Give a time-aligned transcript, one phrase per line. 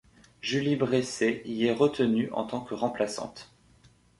[0.41, 3.53] Julie Bresset y est retenue en tant que remplaçante.